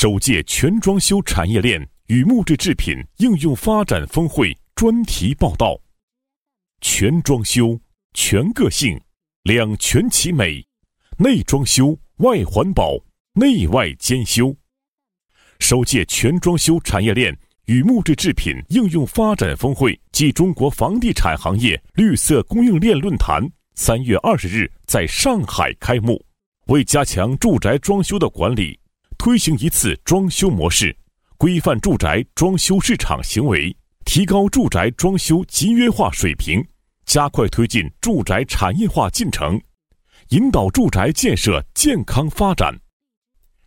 [0.00, 5.76] 首届全装修产业链与木质制品应用发展峰会专题报道。
[6.80, 7.76] 全装修，
[8.14, 8.96] 全个性，
[9.42, 10.64] 两全其美，
[11.16, 12.96] 内装修，外环保，
[13.32, 14.56] 内外兼修。
[15.58, 23.44] 首届全装修产业链与木质制品应用发展峰会暨中国房地产行业绿色供应链论坛
[23.74, 26.24] 三月二十日在上海开幕。
[26.66, 28.77] 为加强住宅装修的管理，
[29.18, 30.96] 推行一次装修模式，
[31.36, 36.64] 规范住宅装修市场行为，提高住宅装修集约化水平，
[37.04, 39.60] 加快推进住宅产业化进程，
[40.28, 42.72] 引导住宅建设健康发展。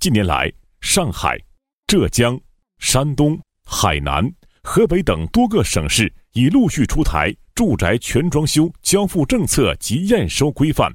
[0.00, 1.38] 近年来，上海、
[1.86, 2.38] 浙江、
[2.80, 4.28] 山东、海南、
[4.64, 10.92] 河北等多个省市已陆续出台住宅全装修交付政策及验收规范。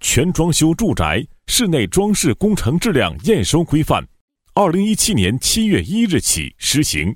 [0.00, 4.06] 全装修住宅室内装饰工程质量验收规范，
[4.54, 7.14] 二零一七年七月一日起施行。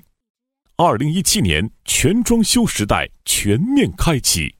[0.77, 4.55] 二零一七年全装修时代全面开启。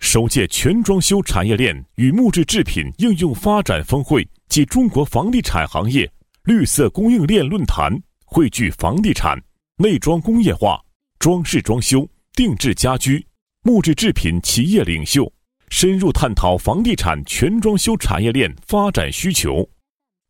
[0.00, 6.08] 首届全装修产业链与木质制品应用发展峰会暨中国房地产行业
[6.44, 7.90] 绿色供应链论坛
[8.26, 9.36] 汇聚房地产、
[9.78, 10.78] 内装工业化、
[11.18, 13.26] 装饰装修、定制家居、
[13.62, 15.32] 木质制品企业领袖。
[15.76, 19.68] 深入探讨房地产全装修产业链发展需求、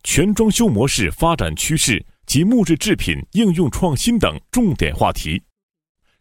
[0.02, 5.40] 全装修模式发展趋势及木质制品应用创新等重点话题。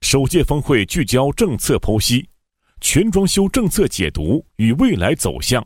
[0.01, 2.27] 首届峰会聚焦政策剖析、
[2.81, 5.65] 全装修政策解读与未来走向、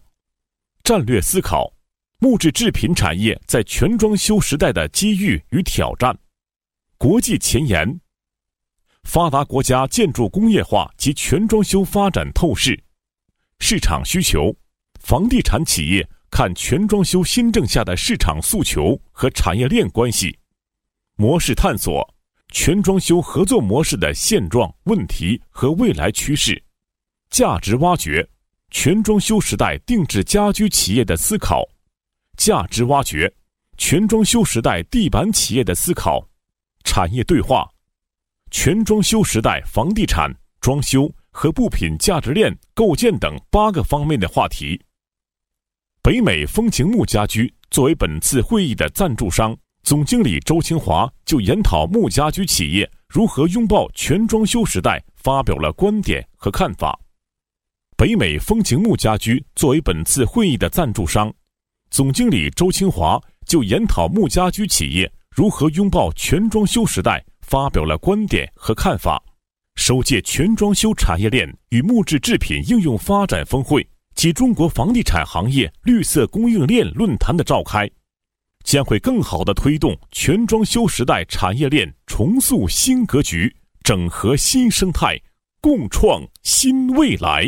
[0.84, 1.74] 战略思考、
[2.20, 6.16] 木质制品产业在全装修时代的机遇与挑战、
[7.00, 8.00] 国际前沿、
[9.04, 12.87] 发达国家建筑工业化及全装修发展透视。
[13.60, 14.56] 市场需求，
[15.02, 20.38] 房地产企业看全装修新政下的市场诉求和产业链关系，
[21.16, 22.08] 模式探索，
[22.54, 26.64] 全装修合作模式的现状、问题和未来趋势，
[27.30, 28.26] 价值挖掘，
[28.70, 31.68] 全装修时代定制家居企业的思考，
[32.38, 33.34] 价值挖掘，
[33.78, 36.26] 全装修时代地板企业的思考，
[36.86, 37.70] 产业对话，
[38.50, 41.12] 全装修时代房地产装修。
[41.38, 44.82] 和布品价值链构建等八个方面的话题。
[46.02, 57.00] 北美风情木家居作为本次会议的赞助商，总经理周清华就研讨木家居企业如何拥抱全装修时代发表了观点和看法。
[57.96, 61.32] 北美风情木家居作为本次会议的赞助商，
[61.92, 69.24] 总经理周清华就研讨木家居企业如何拥抱全装修时代发表了观点和看法。
[69.78, 77.88] 首届全装修产业链与木质制品应用发展峰会及中国房地产行业绿色供应链论坛的召开，
[78.66, 85.16] 将会更好地推动全装修时代产业链重塑新格局，整合新生态，
[85.62, 87.48] 共创新未来。